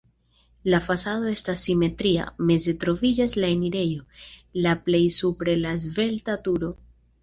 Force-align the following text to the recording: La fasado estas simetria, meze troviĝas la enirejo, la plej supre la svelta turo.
La 0.73 0.79
fasado 0.85 1.29
estas 1.31 1.65
simetria, 1.67 2.25
meze 2.53 2.75
troviĝas 2.85 3.39
la 3.45 3.53
enirejo, 3.59 4.11
la 4.67 4.77
plej 4.89 5.07
supre 5.23 5.59
la 5.65 5.81
svelta 5.89 6.43
turo. 6.51 6.77